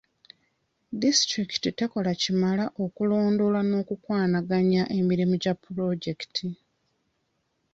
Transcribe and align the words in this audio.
Disitulikiti 1.01 1.69
tekola 1.79 2.11
kimala 2.21 2.63
kulondoola 2.95 3.59
n'okukwanaganya 3.65 4.81
mirimu 5.09 5.35
gya 5.43 5.53
pulojekiti. 5.61 6.45